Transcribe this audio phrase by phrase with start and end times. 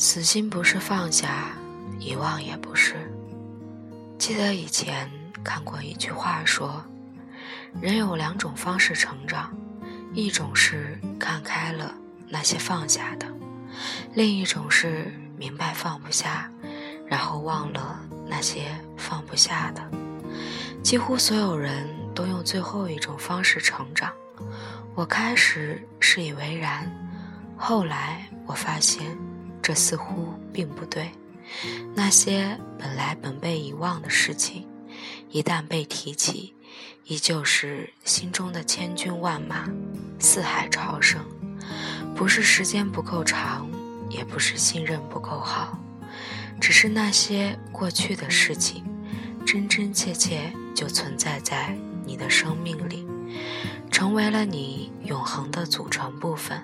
[0.00, 1.52] 死心不是放下，
[1.98, 2.94] 遗忘也不是。
[4.16, 5.10] 记得以前
[5.44, 6.82] 看过一句话说，
[7.82, 9.54] 人有两种方式成长，
[10.14, 11.94] 一种是看开了
[12.30, 13.26] 那些放下的，
[14.14, 16.50] 另一种是明白放不下，
[17.06, 19.82] 然后忘了那些放不下的。
[20.82, 24.10] 几乎所有人都用最后一种方式成长。
[24.94, 26.90] 我开始是以为然，
[27.54, 29.14] 后来我发现。
[29.70, 31.12] 这似乎并不对。
[31.94, 34.66] 那些本来本被遗忘的事情，
[35.30, 36.56] 一旦被提起，
[37.04, 39.70] 依旧是心中的千军万马，
[40.18, 41.24] 四海潮生。
[42.16, 43.70] 不是时间不够长，
[44.08, 45.78] 也不是信任不够好，
[46.60, 48.82] 只是那些过去的事情，
[49.46, 53.06] 真真切切就存在在你的生命里，
[53.88, 56.60] 成为了你永恒的组成部分。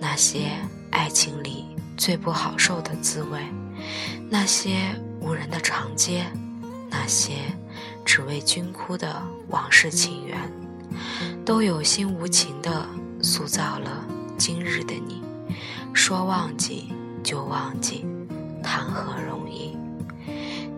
[0.00, 0.50] 那些
[0.90, 1.77] 爱情里。
[1.98, 3.40] 最不好受的滋味，
[4.30, 6.24] 那些无人的长街，
[6.88, 7.32] 那些
[8.04, 10.38] 只为君哭的往事情缘，
[11.44, 12.86] 都有心无情地
[13.20, 14.06] 塑造了
[14.38, 15.24] 今日的你。
[15.92, 16.92] 说忘记
[17.24, 18.06] 就忘记，
[18.62, 19.76] 谈何容易？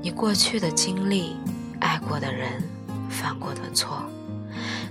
[0.01, 1.37] 你过去的经历，
[1.81, 2.63] 爱过的人，
[3.11, 4.03] 犯过的错，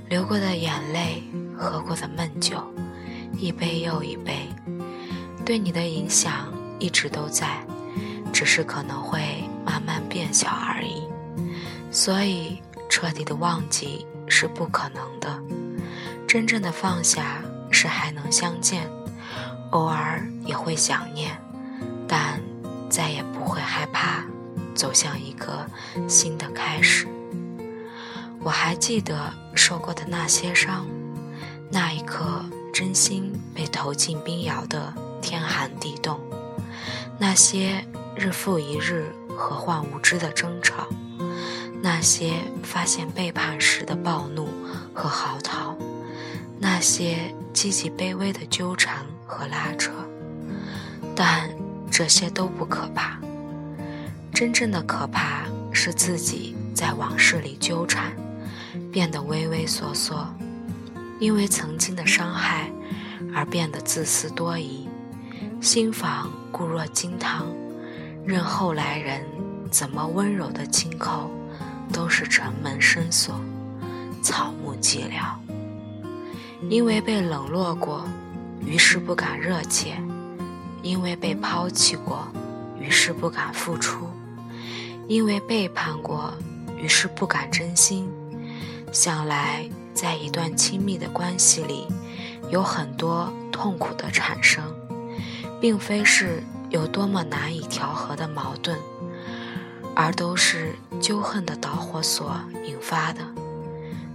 [0.08, 1.24] 流过的眼泪，
[1.58, 2.64] 喝过的闷酒，
[3.36, 4.48] 一杯又一杯。
[5.50, 7.66] 对你的影响一直都在，
[8.32, 11.08] 只是可能会慢慢变小而已。
[11.90, 15.42] 所以，彻底的忘记是不可能的。
[16.28, 18.88] 真正的放下是还能相见，
[19.72, 21.36] 偶尔也会想念，
[22.08, 22.40] 但
[22.88, 24.24] 再也不会害怕
[24.76, 25.66] 走向一个
[26.08, 27.08] 新的开始。
[28.44, 30.86] 我还记得受过的那些伤，
[31.72, 34.94] 那一刻真心被投进冰窑的。
[35.22, 36.20] 天寒地冻，
[37.18, 40.88] 那些日复一日何患无知的争吵，
[41.82, 44.50] 那些发现背叛时的暴怒
[44.94, 45.76] 和嚎啕，
[46.60, 49.92] 那些积极卑微的纠缠和拉扯，
[51.16, 51.50] 但
[51.90, 53.18] 这些都不可怕。
[54.34, 58.12] 真正的可怕是自己在往事里纠缠，
[58.92, 60.28] 变得畏畏缩缩，
[61.20, 62.72] 因为曾经的伤害
[63.34, 64.89] 而变得自私多疑。
[65.62, 67.46] 心房固若金汤，
[68.26, 69.22] 任后来人
[69.70, 71.28] 怎么温柔的轻叩，
[71.92, 73.36] 都是城门深锁，
[74.24, 75.36] 草木寂寥。
[76.70, 78.06] 因为被冷落过，
[78.66, 79.96] 于是不敢热切；
[80.82, 82.26] 因为被抛弃过，
[82.80, 84.08] 于是不敢付出；
[85.10, 86.34] 因为背叛过，
[86.78, 88.10] 于是不敢真心。
[88.94, 91.86] 想来，在一段亲密的关系里，
[92.50, 94.64] 有很多痛苦的产生。
[95.60, 98.78] 并非是有多么难以调和的矛盾，
[99.96, 103.22] 而都是纠恨的导火索引发的。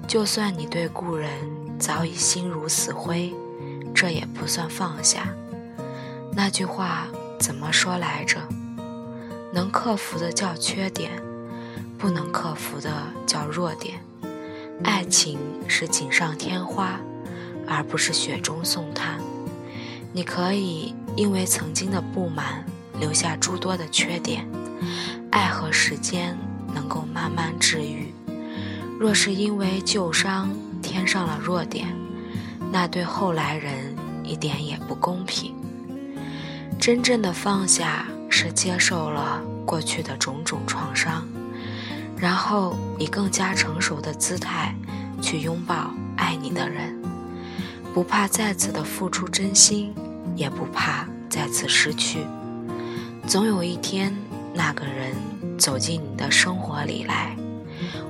[0.07, 1.31] 就算你对故人
[1.79, 3.35] 早已心如死灰，
[3.95, 5.29] 这也不算放下。
[6.33, 7.07] 那句话
[7.39, 8.39] 怎么说来着？
[9.53, 11.11] 能克服的叫缺点，
[11.97, 12.91] 不能克服的
[13.27, 14.01] 叫弱点。
[14.83, 15.39] 爱情
[15.69, 16.99] 是锦上添花，
[17.69, 19.21] 而不是雪中送炭。
[20.13, 22.65] 你可以因为曾经的不满
[22.99, 24.47] 留下诸多的缺点，
[25.31, 26.37] 爱和时间
[26.75, 28.13] 能够慢慢治愈。
[28.99, 30.51] 若是因为旧伤
[30.83, 31.89] 添上了弱点，
[32.73, 35.55] 那对后来人一点也不公平。
[36.79, 41.27] 真正的放下是接受了过去的种种创伤，
[42.17, 44.75] 然后以更加成熟的姿态
[45.23, 47.01] 去拥抱爱你的人，
[47.95, 49.95] 不怕再次的付出真心。
[50.37, 52.19] 也不怕再次失去，
[53.27, 54.15] 总有一天，
[54.53, 55.15] 那个人
[55.59, 57.37] 走进你的生活里来，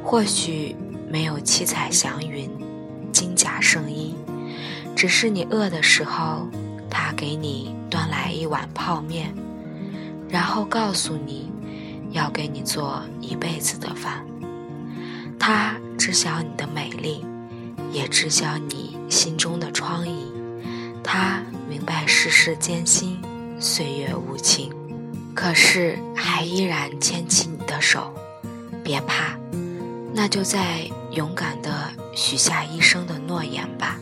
[0.02, 0.74] 或许
[1.10, 2.50] 没有七彩祥云、
[3.12, 4.14] 金甲圣衣，
[4.96, 6.48] 只是你饿的时候，
[6.90, 9.34] 他给你端来一碗泡面，
[10.28, 11.50] 然后告诉你，
[12.10, 14.24] 要给你做一辈子的饭。
[15.38, 17.24] 他知晓你的美丽，
[17.92, 20.10] 也知晓你心中的疮痍，
[21.02, 21.42] 他。
[21.68, 23.20] 明白世事艰辛，
[23.58, 24.72] 岁月无情，
[25.34, 28.12] 可是还依然牵起你的手。
[28.82, 29.36] 别怕，
[30.12, 33.98] 那就再勇敢地许下一生的诺言吧。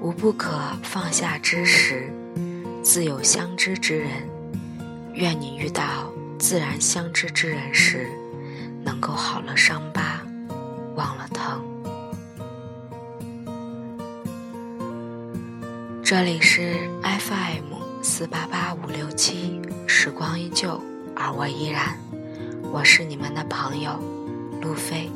[0.00, 2.12] 无不可放下之时，
[2.82, 4.10] 自有相知之人。
[5.14, 8.08] 愿你遇到自然相知之人时，
[8.84, 10.20] 能够好了伤疤，
[10.94, 11.73] 忘了疼。
[16.04, 20.78] 这里是 FM 四八八五六七，时光依旧，
[21.16, 21.98] 而我依然。
[22.70, 23.98] 我是你们的朋友
[24.60, 25.10] 路飞，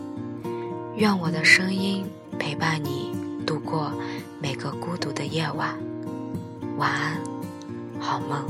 [0.96, 2.06] 愿我的声音
[2.38, 3.14] 陪伴你
[3.46, 3.92] 度过
[4.40, 5.78] 每个孤独的夜晚。
[6.78, 7.20] 晚安，
[8.00, 8.46] 好梦。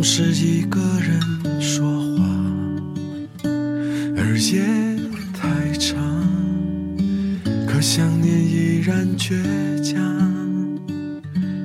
[0.00, 1.86] 总是一个人说
[2.16, 2.24] 话，
[4.16, 4.64] 而夜
[5.34, 6.26] 太长，
[7.68, 9.34] 可想念依然倔
[9.82, 10.00] 强，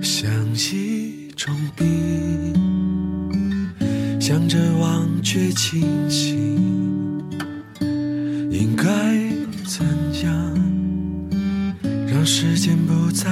[0.02, 2.54] 像一种病，
[4.20, 6.60] 想着忘却清醒，
[8.52, 8.84] 应该
[9.66, 9.86] 怎
[10.26, 10.54] 样？
[12.06, 13.32] 让时间不再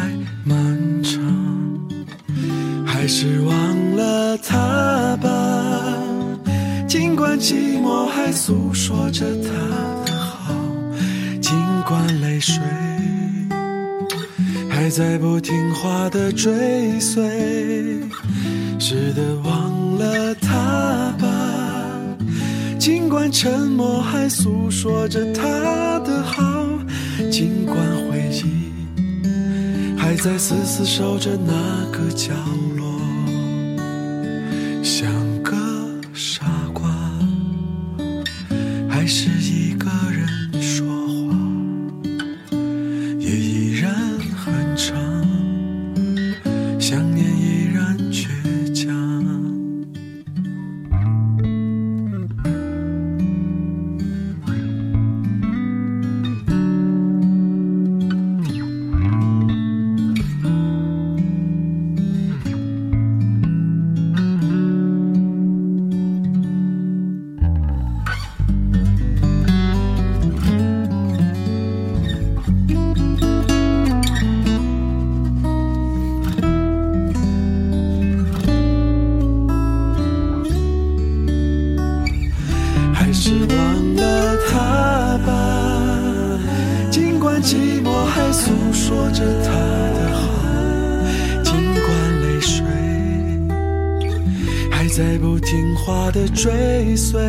[7.43, 9.49] 寂寞还诉说着他
[10.05, 10.55] 的好，
[11.41, 11.53] 尽
[11.85, 12.55] 管泪水
[14.69, 17.21] 还在不听话的追随。
[18.79, 21.27] 是的，忘了他吧，
[22.79, 26.65] 尽管沉默还诉说着他的好，
[27.29, 27.75] 尽管
[28.09, 31.51] 回忆还在死死守着那
[31.91, 32.72] 个角落。
[88.93, 89.49] 说着他
[89.97, 90.21] 的好，
[91.43, 91.51] 尽
[91.81, 91.89] 管
[92.21, 92.63] 泪水
[94.69, 97.19] 还在不听话的追随。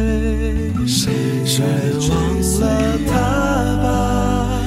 [0.87, 1.11] 谁
[2.11, 2.11] 忘
[2.61, 3.13] 了他
[3.83, 4.61] 吧，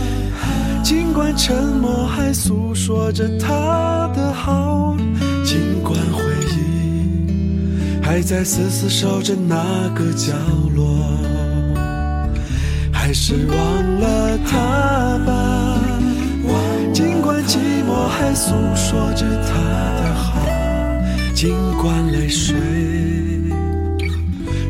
[0.84, 4.98] 尽管沉默还诉说着他的好，
[5.46, 10.34] 尽管回忆还在死死守着那个角
[10.76, 10.98] 落。
[12.92, 15.77] 还是忘了他吧，
[16.98, 19.54] 尽管寂寞还诉说着他
[20.02, 20.42] 的好，
[21.32, 22.56] 尽管泪水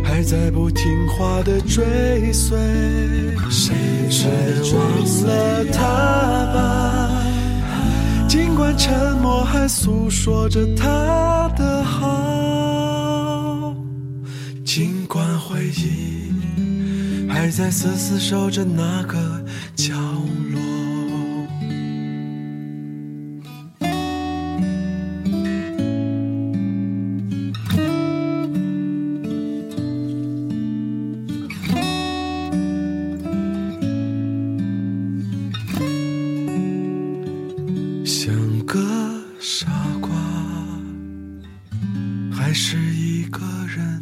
[0.03, 2.59] 还在不听话的追随。
[3.49, 3.73] 谁
[4.73, 4.75] 忘
[5.25, 5.79] 了他
[6.53, 7.09] 吧，
[8.27, 13.73] 尽管沉默还诉说着他的好，
[14.65, 16.27] 尽管回忆。
[17.29, 19.36] 还在死死守着那个
[38.07, 38.33] 像
[38.65, 38.79] 个
[39.37, 39.67] 傻
[39.99, 40.09] 瓜，
[42.31, 44.01] 还是一个人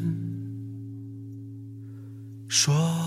[2.47, 3.04] 说。